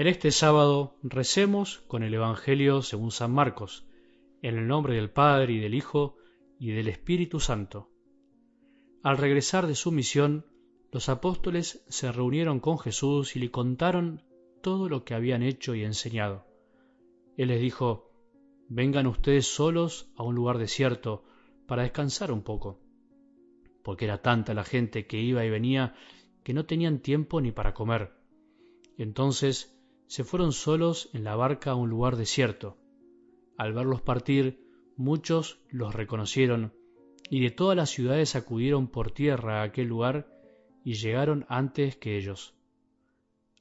En 0.00 0.06
este 0.06 0.30
sábado 0.30 0.96
recemos 1.02 1.84
con 1.86 2.02
el 2.02 2.14
Evangelio 2.14 2.80
según 2.80 3.10
San 3.10 3.32
Marcos, 3.32 3.84
en 4.40 4.56
el 4.56 4.66
nombre 4.66 4.94
del 4.94 5.10
Padre 5.10 5.52
y 5.52 5.58
del 5.58 5.74
Hijo 5.74 6.16
y 6.58 6.70
del 6.70 6.88
Espíritu 6.88 7.38
Santo. 7.38 7.90
Al 9.02 9.18
regresar 9.18 9.66
de 9.66 9.74
su 9.74 9.92
misión, 9.92 10.46
los 10.90 11.10
apóstoles 11.10 11.84
se 11.90 12.10
reunieron 12.12 12.60
con 12.60 12.78
Jesús 12.78 13.36
y 13.36 13.40
le 13.40 13.50
contaron 13.50 14.22
todo 14.62 14.88
lo 14.88 15.04
que 15.04 15.12
habían 15.12 15.42
hecho 15.42 15.74
y 15.74 15.84
enseñado. 15.84 16.46
Él 17.36 17.48
les 17.48 17.60
dijo, 17.60 18.10
Vengan 18.70 19.06
ustedes 19.06 19.48
solos 19.48 20.10
a 20.16 20.22
un 20.22 20.34
lugar 20.34 20.56
desierto 20.56 21.24
para 21.66 21.82
descansar 21.82 22.32
un 22.32 22.40
poco, 22.40 22.80
porque 23.82 24.06
era 24.06 24.22
tanta 24.22 24.54
la 24.54 24.64
gente 24.64 25.06
que 25.06 25.20
iba 25.20 25.44
y 25.44 25.50
venía 25.50 25.94
que 26.42 26.54
no 26.54 26.64
tenían 26.64 27.00
tiempo 27.00 27.42
ni 27.42 27.52
para 27.52 27.74
comer. 27.74 28.14
Entonces 28.96 29.76
se 30.10 30.24
fueron 30.24 30.50
solos 30.50 31.08
en 31.12 31.22
la 31.22 31.36
barca 31.36 31.70
a 31.70 31.76
un 31.76 31.88
lugar 31.88 32.16
desierto. 32.16 32.76
Al 33.56 33.72
verlos 33.72 34.02
partir, 34.02 34.60
muchos 34.96 35.60
los 35.68 35.94
reconocieron, 35.94 36.74
y 37.28 37.40
de 37.40 37.52
todas 37.52 37.76
las 37.76 37.90
ciudades 37.90 38.34
acudieron 38.34 38.88
por 38.88 39.12
tierra 39.12 39.60
a 39.60 39.62
aquel 39.62 39.86
lugar 39.86 40.28
y 40.82 40.94
llegaron 40.94 41.46
antes 41.48 41.94
que 41.94 42.16
ellos. 42.16 42.56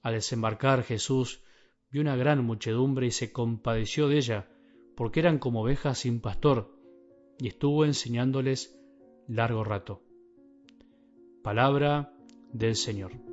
Al 0.01 0.15
desembarcar 0.15 0.81
Jesús 0.81 1.43
vio 1.91 2.01
una 2.01 2.15
gran 2.15 2.43
muchedumbre 2.43 3.05
y 3.05 3.11
se 3.11 3.31
compadeció 3.31 4.07
de 4.07 4.17
ella, 4.17 4.49
porque 4.95 5.19
eran 5.19 5.37
como 5.37 5.61
ovejas 5.61 5.99
sin 5.99 6.19
pastor, 6.19 6.75
y 7.37 7.49
estuvo 7.49 7.85
enseñándoles 7.85 8.75
largo 9.27 9.63
rato. 9.63 10.01
Palabra 11.43 12.11
del 12.51 12.75
Señor. 12.75 13.28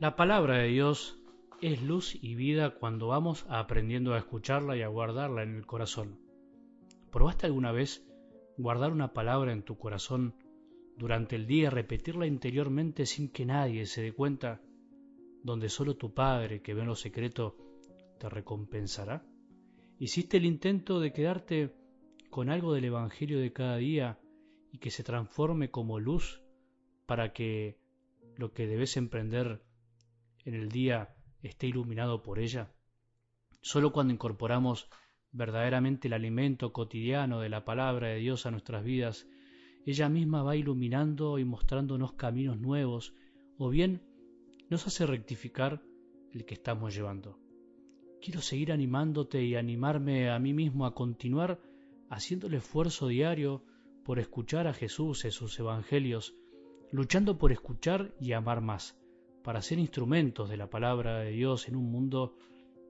La 0.00 0.16
palabra 0.16 0.56
de 0.56 0.68
Dios 0.68 1.18
es 1.60 1.82
luz 1.82 2.16
y 2.22 2.34
vida 2.34 2.70
cuando 2.70 3.08
vamos 3.08 3.44
aprendiendo 3.50 4.14
a 4.14 4.18
escucharla 4.18 4.74
y 4.74 4.80
a 4.80 4.88
guardarla 4.88 5.42
en 5.42 5.54
el 5.56 5.66
corazón. 5.66 6.18
¿Probaste 7.10 7.44
alguna 7.44 7.70
vez 7.70 8.02
guardar 8.56 8.92
una 8.92 9.12
palabra 9.12 9.52
en 9.52 9.62
tu 9.62 9.76
corazón 9.76 10.34
durante 10.96 11.36
el 11.36 11.46
día, 11.46 11.68
repetirla 11.68 12.26
interiormente 12.26 13.04
sin 13.04 13.28
que 13.28 13.44
nadie 13.44 13.84
se 13.84 14.00
dé 14.00 14.14
cuenta, 14.14 14.62
donde 15.42 15.68
solo 15.68 15.98
tu 15.98 16.14
Padre, 16.14 16.62
que 16.62 16.72
ve 16.72 16.80
en 16.80 16.86
lo 16.86 16.96
secreto, 16.96 17.58
te 18.18 18.30
recompensará? 18.30 19.22
¿Hiciste 19.98 20.38
el 20.38 20.46
intento 20.46 20.98
de 20.98 21.12
quedarte 21.12 21.74
con 22.30 22.48
algo 22.48 22.72
del 22.72 22.86
Evangelio 22.86 23.38
de 23.38 23.52
cada 23.52 23.76
día 23.76 24.18
y 24.72 24.78
que 24.78 24.90
se 24.90 25.04
transforme 25.04 25.70
como 25.70 26.00
luz 26.00 26.40
para 27.04 27.34
que 27.34 27.78
lo 28.36 28.54
que 28.54 28.66
debes 28.66 28.96
emprender 28.96 29.62
en 30.44 30.54
el 30.54 30.68
día 30.68 31.14
esté 31.42 31.66
iluminado 31.66 32.22
por 32.22 32.38
ella? 32.38 32.72
Solo 33.62 33.92
cuando 33.92 34.12
incorporamos 34.12 34.88
verdaderamente 35.32 36.08
el 36.08 36.14
alimento 36.14 36.72
cotidiano 36.72 37.40
de 37.40 37.48
la 37.48 37.64
palabra 37.64 38.08
de 38.08 38.16
Dios 38.16 38.46
a 38.46 38.50
nuestras 38.50 38.84
vidas, 38.84 39.28
ella 39.86 40.08
misma 40.08 40.42
va 40.42 40.56
iluminando 40.56 41.38
y 41.38 41.44
mostrándonos 41.44 42.12
caminos 42.14 42.58
nuevos, 42.58 43.14
o 43.58 43.68
bien 43.68 44.02
nos 44.68 44.86
hace 44.86 45.06
rectificar 45.06 45.82
el 46.32 46.44
que 46.44 46.54
estamos 46.54 46.94
llevando. 46.94 47.38
Quiero 48.20 48.40
seguir 48.40 48.72
animándote 48.72 49.42
y 49.42 49.56
animarme 49.56 50.30
a 50.30 50.38
mí 50.38 50.52
mismo 50.52 50.84
a 50.84 50.94
continuar 50.94 51.60
haciendo 52.10 52.48
el 52.48 52.54
esfuerzo 52.54 53.08
diario 53.08 53.64
por 54.04 54.18
escuchar 54.18 54.66
a 54.66 54.74
Jesús 54.74 55.24
en 55.24 55.32
sus 55.32 55.58
evangelios, 55.58 56.34
luchando 56.90 57.38
por 57.38 57.52
escuchar 57.52 58.14
y 58.20 58.32
amar 58.32 58.60
más, 58.60 59.00
para 59.42 59.62
ser 59.62 59.78
instrumentos 59.78 60.48
de 60.48 60.56
la 60.56 60.70
palabra 60.70 61.20
de 61.20 61.30
Dios 61.30 61.68
en 61.68 61.76
un 61.76 61.90
mundo 61.90 62.36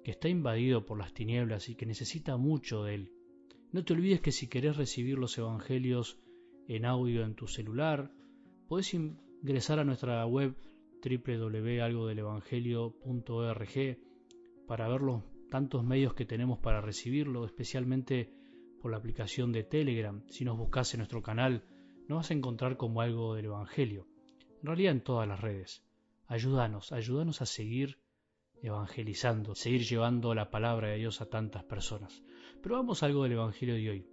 que 0.04 0.12
está 0.12 0.28
invadido 0.28 0.86
por 0.86 0.98
las 0.98 1.12
tinieblas 1.12 1.68
y 1.68 1.74
que 1.74 1.86
necesita 1.86 2.36
mucho 2.36 2.84
de 2.84 2.94
Él. 2.94 3.12
No 3.72 3.84
te 3.84 3.92
olvides 3.92 4.20
que 4.20 4.32
si 4.32 4.48
querés 4.48 4.76
recibir 4.76 5.18
los 5.18 5.36
Evangelios 5.38 6.18
en 6.66 6.84
audio 6.84 7.24
en 7.24 7.34
tu 7.34 7.46
celular, 7.46 8.10
puedes 8.68 8.92
ingresar 8.94 9.78
a 9.78 9.84
nuestra 9.84 10.26
web 10.26 10.56
www.algodelevangelio.org 11.02 13.98
para 14.66 14.88
ver 14.88 15.02
los 15.02 15.22
tantos 15.50 15.84
medios 15.84 16.14
que 16.14 16.24
tenemos 16.24 16.58
para 16.58 16.80
recibirlo, 16.80 17.44
especialmente 17.44 18.32
por 18.80 18.90
la 18.90 18.96
aplicación 18.96 19.52
de 19.52 19.64
Telegram. 19.64 20.22
Si 20.28 20.44
nos 20.44 20.56
buscas 20.56 20.94
en 20.94 20.98
nuestro 20.98 21.22
canal, 21.22 21.64
nos 22.08 22.18
vas 22.18 22.30
a 22.30 22.34
encontrar 22.34 22.76
como 22.76 23.00
algo 23.00 23.34
del 23.34 23.46
Evangelio. 23.46 24.06
En 24.60 24.66
realidad 24.66 24.92
en 24.92 25.02
todas 25.02 25.28
las 25.28 25.40
redes. 25.40 25.84
Ayúdanos, 26.30 26.92
ayúdanos 26.92 27.42
a 27.42 27.46
seguir 27.46 27.98
evangelizando, 28.62 29.56
seguir 29.56 29.82
llevando 29.82 30.32
la 30.32 30.48
palabra 30.48 30.86
de 30.86 30.98
Dios 30.98 31.20
a 31.20 31.26
tantas 31.26 31.64
personas. 31.64 32.22
Pero 32.62 32.76
vamos 32.76 33.02
a 33.02 33.06
algo 33.06 33.24
del 33.24 33.32
Evangelio 33.32 33.74
de 33.74 33.90
hoy. 33.90 34.06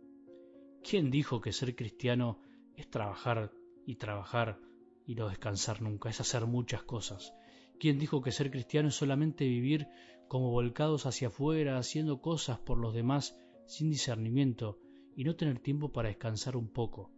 ¿Quién 0.84 1.12
dijo 1.12 1.42
que 1.42 1.54
ser 1.54 1.76
cristiano 1.76 2.40
es 2.76 2.90
trabajar 2.90 3.52
y 3.86 3.98
trabajar 3.98 4.60
y 5.06 5.14
no 5.14 5.30
descansar 5.30 5.84
nunca? 5.84 6.10
Es 6.10 6.20
hacer 6.20 6.48
muchas 6.48 6.82
cosas. 6.82 7.36
¿Quién 7.80 8.00
dijo 8.00 8.24
que 8.24 8.32
ser 8.32 8.50
cristiano 8.50 8.90
es 8.90 8.96
solamente 8.96 9.46
vivir 9.46 9.88
como 10.28 10.50
volcados 10.50 11.06
hacia 11.06 11.28
afuera, 11.28 11.78
haciendo 11.78 12.20
cosas 12.20 12.58
por 12.58 12.80
los 12.80 12.96
demás 12.96 13.38
sin 13.68 13.92
discernimiento 13.92 14.80
y 15.16 15.24
no 15.24 15.36
tener 15.36 15.60
tiempo 15.60 15.92
para 15.92 16.08
descansar 16.10 16.58
un 16.58 16.70
poco, 16.74 17.12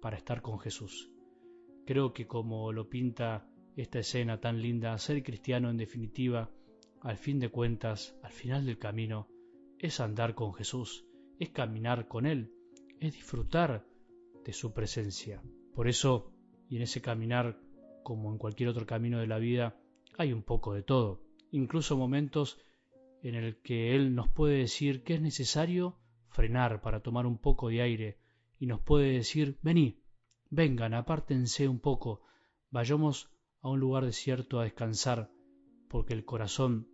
para 0.00 0.16
estar 0.16 0.40
con 0.40 0.58
Jesús? 0.58 1.10
Creo 1.84 2.14
que 2.14 2.26
como 2.26 2.72
lo 2.72 2.88
pinta 2.88 3.51
esta 3.76 4.00
escena 4.00 4.40
tan 4.40 4.60
linda, 4.60 4.96
ser 4.98 5.22
cristiano 5.22 5.70
en 5.70 5.76
definitiva, 5.76 6.50
al 7.00 7.16
fin 7.16 7.40
de 7.40 7.48
cuentas, 7.48 8.16
al 8.22 8.32
final 8.32 8.66
del 8.66 8.78
camino, 8.78 9.28
es 9.78 10.00
andar 10.00 10.34
con 10.34 10.54
Jesús, 10.54 11.06
es 11.38 11.50
caminar 11.50 12.06
con 12.06 12.26
Él, 12.26 12.52
es 13.00 13.14
disfrutar 13.14 13.84
de 14.44 14.52
su 14.52 14.72
presencia. 14.72 15.42
Por 15.74 15.88
eso, 15.88 16.32
y 16.68 16.76
en 16.76 16.82
ese 16.82 17.00
caminar, 17.00 17.58
como 18.02 18.30
en 18.30 18.38
cualquier 18.38 18.68
otro 18.68 18.86
camino 18.86 19.18
de 19.18 19.26
la 19.26 19.38
vida, 19.38 19.80
hay 20.18 20.32
un 20.32 20.42
poco 20.42 20.74
de 20.74 20.82
todo, 20.82 21.22
incluso 21.50 21.96
momentos 21.96 22.58
en 23.22 23.34
el 23.34 23.56
que 23.62 23.94
Él 23.94 24.14
nos 24.14 24.28
puede 24.28 24.58
decir 24.58 25.02
que 25.02 25.14
es 25.14 25.20
necesario 25.20 25.98
frenar 26.28 26.80
para 26.82 27.00
tomar 27.00 27.26
un 27.26 27.38
poco 27.38 27.68
de 27.68 27.82
aire 27.82 28.18
y 28.58 28.66
nos 28.66 28.80
puede 28.80 29.12
decir, 29.12 29.58
vení, 29.62 29.98
vengan, 30.50 30.94
apártense 30.94 31.68
un 31.68 31.80
poco, 31.80 32.22
vayamos 32.70 33.31
a 33.62 33.68
un 33.68 33.80
lugar 33.80 34.04
desierto 34.04 34.58
a 34.60 34.64
descansar, 34.64 35.30
porque 35.88 36.14
el 36.14 36.24
corazón, 36.24 36.88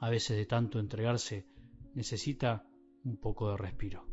a 0.00 0.10
veces 0.10 0.36
de 0.36 0.46
tanto 0.46 0.78
entregarse, 0.78 1.46
necesita 1.94 2.66
un 3.04 3.18
poco 3.18 3.50
de 3.50 3.56
respiro. 3.56 4.06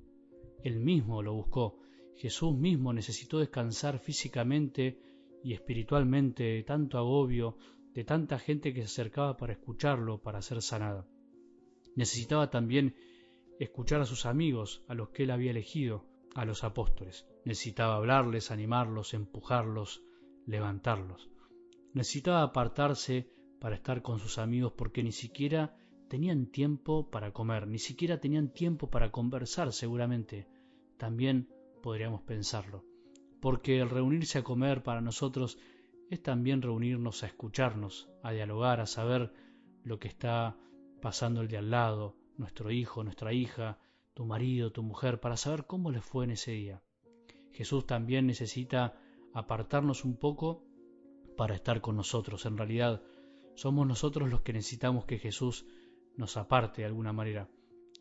Él 0.63 0.79
mismo 0.79 1.23
lo 1.23 1.33
buscó, 1.33 1.79
Jesús 2.17 2.56
mismo 2.56 2.94
necesitó 2.94 3.39
descansar 3.39 4.00
físicamente 4.00 5.00
y 5.44 5.53
espiritualmente 5.53 6.44
de 6.44 6.63
tanto 6.63 6.97
agobio, 6.97 7.57
de 7.94 8.03
tanta 8.03 8.39
gente 8.39 8.73
que 8.73 8.81
se 8.81 8.88
acercaba 8.88 9.38
para 9.38 9.53
escucharlo, 9.53 10.22
para 10.22 10.41
ser 10.41 10.62
sanada. 10.62 11.07
Necesitaba 11.95 12.50
también 12.50 12.95
escuchar 13.59 14.01
a 14.01 14.06
sus 14.06 14.25
amigos, 14.25 14.83
a 14.88 14.95
los 14.95 15.09
que 15.09 15.23
él 15.23 15.31
había 15.31 15.51
elegido, 15.51 16.06
a 16.33 16.44
los 16.44 16.63
apóstoles. 16.63 17.25
Necesitaba 17.45 17.95
hablarles, 17.95 18.51
animarlos, 18.51 19.13
empujarlos, 19.13 20.03
levantarlos. 20.45 21.29
Necesitaba 21.95 22.44
apartarse 22.44 23.31
para 23.57 23.75
estar 23.75 24.01
con 24.01 24.19
sus 24.19 24.38
amigos 24.38 24.74
porque 24.74 25.01
ni 25.01 25.13
siquiera 25.13 25.77
tenían 26.09 26.47
tiempo 26.47 27.09
para 27.09 27.31
comer, 27.31 27.68
ni 27.68 27.80
siquiera 27.80 28.19
tenían 28.19 28.51
tiempo 28.51 28.89
para 28.89 29.13
conversar 29.13 29.71
seguramente. 29.71 30.45
También 30.97 31.47
podríamos 31.81 32.21
pensarlo. 32.24 32.83
Porque 33.39 33.80
el 33.80 33.89
reunirse 33.89 34.39
a 34.39 34.44
comer 34.44 34.83
para 34.83 35.00
nosotros 35.00 35.57
es 36.09 36.21
también 36.21 36.62
reunirnos 36.62 37.24
a 37.24 37.27
escucharnos, 37.27 38.09
a 38.24 38.33
dialogar, 38.33 38.81
a 38.81 38.88
saber 38.88 39.31
lo 39.86 39.97
que 39.97 40.09
está 40.09 40.57
pasando 41.01 41.39
el 41.39 41.47
de 41.47 41.59
al 41.59 41.71
lado, 41.71 42.18
nuestro 42.36 42.71
hijo, 42.71 43.06
nuestra 43.06 43.31
hija, 43.31 43.80
tu 44.13 44.25
marido, 44.25 44.74
tu 44.74 44.83
mujer, 44.83 45.21
para 45.21 45.38
saber 45.38 45.65
cómo 45.65 45.92
les 45.92 46.03
fue 46.03 46.25
en 46.25 46.31
ese 46.31 46.51
día. 46.51 46.83
Jesús 47.53 47.88
también 47.88 48.27
necesita 48.27 49.00
apartarnos 49.33 50.03
un 50.03 50.18
poco 50.18 50.64
para 51.35 51.55
estar 51.55 51.81
con 51.81 51.95
nosotros. 51.95 52.45
En 52.45 52.57
realidad, 52.57 53.01
somos 53.55 53.87
nosotros 53.87 54.29
los 54.29 54.41
que 54.41 54.53
necesitamos 54.53 55.05
que 55.05 55.19
Jesús 55.19 55.65
nos 56.17 56.37
aparte 56.37 56.81
de 56.81 56.87
alguna 56.87 57.13
manera. 57.13 57.49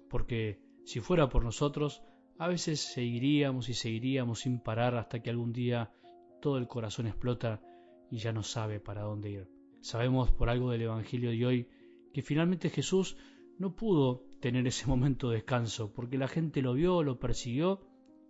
Porque 0.08 0.60
si 0.84 1.00
fuera 1.00 1.28
por 1.28 1.44
nosotros, 1.44 2.02
a 2.38 2.48
veces 2.48 2.81
seguiríamos 2.81 3.69
y 3.69 3.75
seguiríamos 3.75 4.40
sin 4.40 4.60
parar 4.60 4.96
hasta 4.96 5.22
que 5.22 5.31
algún 5.31 5.52
día 5.52 5.92
todo 6.40 6.58
el 6.58 6.69
corazón 6.69 7.06
explota 7.06 7.62
y 8.10 8.19
ya 8.19 8.32
no 8.32 8.42
sabe 8.42 8.81
para 8.81 9.02
dónde 9.02 9.31
ir. 9.31 9.48
Sabemos 9.81 10.31
por 10.31 10.48
algo 10.48 10.70
del 10.70 10.82
Evangelio 10.82 11.31
de 11.31 11.46
hoy 11.46 11.69
que 12.12 12.22
finalmente 12.22 12.70
Jesús 12.70 13.16
no 13.58 13.75
pudo 13.75 14.25
tener 14.40 14.66
ese 14.66 14.86
momento 14.88 15.31
de 15.31 15.36
descanso 15.36 15.92
porque 15.92 16.19
la 16.19 16.28
gente 16.28 16.62
lo 16.62 16.75
vio, 16.75 17.02
lo 17.02 17.19
persiguió 17.19 17.81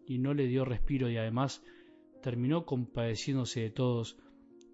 y 0.07 0.19
no 0.19 0.35
le 0.35 0.47
dio 0.47 0.65
respiro 0.65 1.09
y 1.11 1.17
además 1.17 1.63
terminó 2.23 2.67
compadeciéndose 2.67 3.61
de 3.61 3.71
todos 3.71 4.19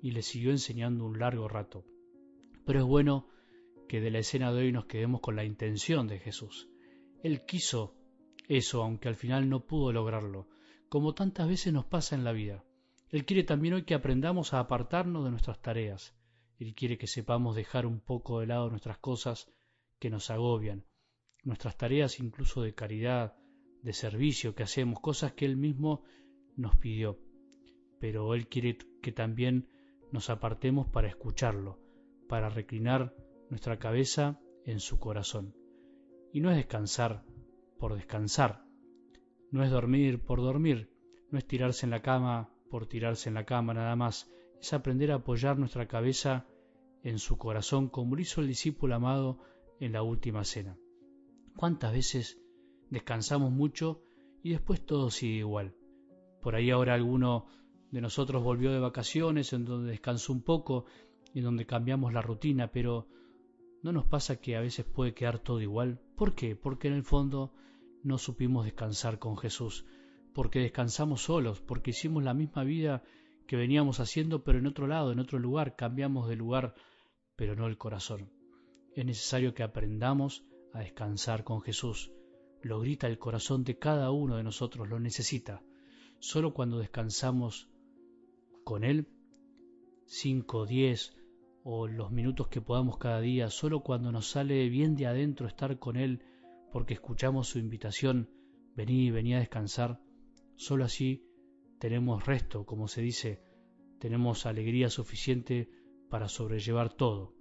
y 0.02 0.12
le 0.12 0.22
siguió 0.22 0.50
enseñando 0.50 1.04
un 1.04 1.18
largo 1.18 1.48
rato. 1.48 1.84
Pero 2.64 2.80
es 2.80 2.86
bueno 2.86 3.28
que 3.88 4.00
de 4.00 4.10
la 4.10 4.20
escena 4.20 4.52
de 4.52 4.60
hoy 4.60 4.72
nos 4.72 4.86
quedemos 4.86 5.20
con 5.20 5.36
la 5.36 5.44
intención 5.44 6.06
de 6.06 6.18
Jesús. 6.18 6.68
Él 7.22 7.44
quiso 7.44 7.96
eso, 8.48 8.82
aunque 8.82 9.08
al 9.08 9.16
final 9.16 9.48
no 9.48 9.66
pudo 9.66 9.92
lograrlo, 9.92 10.48
como 10.88 11.14
tantas 11.14 11.48
veces 11.48 11.72
nos 11.72 11.86
pasa 11.86 12.14
en 12.14 12.24
la 12.24 12.32
vida. 12.32 12.64
Él 13.10 13.24
quiere 13.24 13.44
también 13.44 13.74
hoy 13.74 13.84
que 13.84 13.94
aprendamos 13.94 14.54
a 14.54 14.60
apartarnos 14.60 15.24
de 15.24 15.30
nuestras 15.30 15.60
tareas. 15.60 16.14
Él 16.58 16.74
quiere 16.74 16.98
que 16.98 17.06
sepamos 17.06 17.56
dejar 17.56 17.86
un 17.86 18.00
poco 18.00 18.40
de 18.40 18.46
lado 18.46 18.70
nuestras 18.70 18.98
cosas 18.98 19.50
que 19.98 20.10
nos 20.10 20.30
agobian, 20.30 20.84
nuestras 21.42 21.76
tareas 21.76 22.20
incluso 22.20 22.62
de 22.62 22.74
caridad, 22.74 23.36
de 23.82 23.92
servicio 23.92 24.54
que 24.54 24.62
hacemos, 24.62 25.00
cosas 25.00 25.32
que 25.32 25.46
Él 25.46 25.56
mismo 25.56 26.04
nos 26.56 26.76
pidió. 26.76 27.18
Pero 27.98 28.34
Él 28.34 28.48
quiere 28.48 28.78
que 29.02 29.12
también 29.12 29.68
nos 30.12 30.30
apartemos 30.30 30.86
para 30.88 31.08
escucharlo, 31.08 31.78
para 32.28 32.48
reclinar 32.48 33.14
nuestra 33.48 33.78
cabeza 33.78 34.40
en 34.64 34.80
su 34.80 34.98
corazón. 34.98 35.54
Y 36.32 36.40
no 36.40 36.50
es 36.50 36.56
descansar 36.56 37.24
por 37.78 37.94
descansar, 37.94 38.64
no 39.50 39.64
es 39.64 39.70
dormir 39.70 40.20
por 40.20 40.40
dormir, 40.40 40.90
no 41.30 41.38
es 41.38 41.46
tirarse 41.46 41.86
en 41.86 41.90
la 41.90 42.02
cama 42.02 42.50
por 42.70 42.86
tirarse 42.86 43.28
en 43.28 43.34
la 43.34 43.44
cama 43.44 43.74
nada 43.74 43.96
más, 43.96 44.30
es 44.60 44.72
aprender 44.72 45.10
a 45.10 45.16
apoyar 45.16 45.58
nuestra 45.58 45.88
cabeza 45.88 46.46
en 47.02 47.18
su 47.18 47.38
corazón 47.38 47.88
como 47.88 48.14
lo 48.14 48.22
hizo 48.22 48.40
el 48.40 48.46
discípulo 48.46 48.94
amado 48.94 49.38
en 49.80 49.92
la 49.92 50.02
última 50.02 50.44
cena. 50.44 50.76
¿Cuántas 51.56 51.92
veces 51.92 52.38
descansamos 52.90 53.50
mucho 53.50 54.02
y 54.42 54.50
después 54.50 54.84
todo 54.84 55.10
sigue 55.10 55.38
igual? 55.38 55.74
Por 56.42 56.54
ahí 56.54 56.70
ahora 56.70 56.94
alguno 56.94 57.46
de 57.90 58.00
nosotros 58.00 58.42
volvió 58.42 58.72
de 58.72 58.78
vacaciones 58.78 59.52
en 59.52 59.64
donde 59.64 59.90
descansó 59.90 60.32
un 60.32 60.42
poco 60.42 60.84
en 61.34 61.44
donde 61.44 61.66
cambiamos 61.66 62.12
la 62.12 62.22
rutina, 62.22 62.70
pero 62.70 63.08
¿no 63.82 63.92
nos 63.92 64.06
pasa 64.06 64.40
que 64.40 64.56
a 64.56 64.60
veces 64.60 64.84
puede 64.84 65.14
quedar 65.14 65.38
todo 65.38 65.60
igual? 65.60 66.00
¿Por 66.16 66.34
qué? 66.34 66.56
Porque 66.56 66.88
en 66.88 66.94
el 66.94 67.04
fondo 67.04 67.52
no 68.02 68.18
supimos 68.18 68.64
descansar 68.64 69.18
con 69.18 69.36
Jesús, 69.36 69.84
porque 70.34 70.60
descansamos 70.60 71.22
solos, 71.22 71.60
porque 71.60 71.90
hicimos 71.90 72.22
la 72.22 72.34
misma 72.34 72.64
vida 72.64 73.02
que 73.46 73.56
veníamos 73.56 74.00
haciendo, 74.00 74.44
pero 74.44 74.58
en 74.58 74.66
otro 74.66 74.86
lado, 74.86 75.12
en 75.12 75.18
otro 75.18 75.38
lugar, 75.38 75.76
cambiamos 75.76 76.28
de 76.28 76.36
lugar, 76.36 76.74
pero 77.36 77.56
no 77.56 77.66
el 77.66 77.78
corazón. 77.78 78.30
Es 78.94 79.04
necesario 79.04 79.54
que 79.54 79.62
aprendamos 79.62 80.44
a 80.72 80.80
descansar 80.80 81.42
con 81.44 81.60
Jesús. 81.60 82.12
Lo 82.62 82.80
grita 82.80 83.06
el 83.06 83.18
corazón 83.18 83.64
de 83.64 83.78
cada 83.78 84.10
uno 84.10 84.36
de 84.36 84.44
nosotros, 84.44 84.88
lo 84.88 85.00
necesita. 85.00 85.62
Solo 86.18 86.52
cuando 86.52 86.78
descansamos 86.78 87.68
con 88.70 88.84
Él, 88.84 89.08
cinco, 90.06 90.64
diez 90.64 91.12
o 91.64 91.88
los 91.88 92.12
minutos 92.12 92.46
que 92.46 92.60
podamos 92.60 92.98
cada 92.98 93.20
día, 93.20 93.50
solo 93.50 93.80
cuando 93.80 94.12
nos 94.12 94.30
sale 94.30 94.68
bien 94.68 94.94
de 94.94 95.08
adentro 95.08 95.48
estar 95.48 95.80
con 95.80 95.96
Él, 95.96 96.22
porque 96.70 96.94
escuchamos 96.94 97.48
su 97.48 97.58
invitación, 97.58 98.30
vení, 98.76 99.10
vení 99.10 99.34
a 99.34 99.40
descansar, 99.40 100.00
solo 100.54 100.84
así 100.84 101.26
tenemos 101.80 102.24
resto, 102.26 102.64
como 102.64 102.86
se 102.86 103.02
dice, 103.02 103.42
tenemos 103.98 104.46
alegría 104.46 104.88
suficiente 104.88 105.68
para 106.08 106.28
sobrellevar 106.28 106.92
todo, 106.92 107.34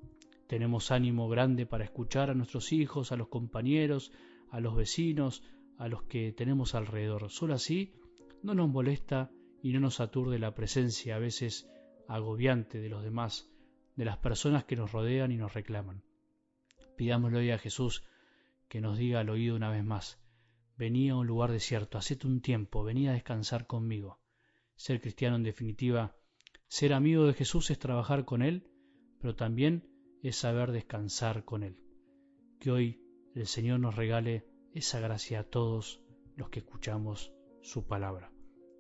tenemos 0.47 0.89
ánimo 0.89 1.29
grande 1.29 1.67
para 1.67 1.83
escuchar 1.83 2.31
a 2.31 2.33
nuestros 2.33 2.73
hijos, 2.73 3.11
a 3.11 3.17
los 3.17 3.27
compañeros, 3.27 4.11
a 4.49 4.59
los 4.59 4.75
vecinos, 4.75 5.43
a 5.77 5.89
los 5.89 6.01
que 6.05 6.31
tenemos 6.31 6.73
alrededor. 6.73 7.29
Solo 7.29 7.53
así 7.53 7.93
no 8.41 8.55
nos 8.55 8.67
molesta 8.67 9.29
y 9.61 9.73
no 9.73 9.79
nos 9.79 9.99
aturde 9.99 10.39
la 10.39 10.55
presencia 10.55 11.15
a 11.15 11.19
veces 11.19 11.69
agobiante 12.07 12.79
de 12.79 12.89
los 12.89 13.03
demás, 13.03 13.49
de 13.95 14.05
las 14.05 14.17
personas 14.17 14.63
que 14.63 14.75
nos 14.75 14.91
rodean 14.91 15.31
y 15.31 15.37
nos 15.37 15.53
reclaman. 15.53 16.03
Pidámosle 16.95 17.39
hoy 17.39 17.51
a 17.51 17.57
Jesús 17.57 18.03
que 18.67 18.81
nos 18.81 18.97
diga 18.97 19.19
al 19.19 19.29
oído 19.29 19.55
una 19.55 19.69
vez 19.69 19.83
más, 19.83 20.19
vení 20.77 21.09
a 21.09 21.15
un 21.15 21.27
lugar 21.27 21.51
desierto, 21.51 21.97
hacete 21.97 22.27
un 22.27 22.41
tiempo, 22.41 22.83
vení 22.83 23.07
a 23.07 23.13
descansar 23.13 23.67
conmigo. 23.67 24.19
Ser 24.75 25.01
cristiano 25.01 25.35
en 25.35 25.43
definitiva, 25.43 26.15
ser 26.67 26.93
amigo 26.93 27.25
de 27.25 27.33
Jesús 27.33 27.69
es 27.71 27.79
trabajar 27.79 28.25
con 28.25 28.41
Él, 28.41 28.69
pero 29.19 29.35
también 29.35 29.89
es 30.23 30.37
saber 30.37 30.71
descansar 30.71 31.43
con 31.43 31.63
Él. 31.63 31.83
Que 32.59 32.71
hoy 32.71 33.01
el 33.35 33.47
Señor 33.47 33.79
nos 33.79 33.95
regale 33.95 34.45
esa 34.73 34.99
gracia 34.99 35.41
a 35.41 35.43
todos 35.43 36.01
los 36.35 36.49
que 36.49 36.59
escuchamos 36.59 37.33
su 37.61 37.85
palabra. 37.85 38.31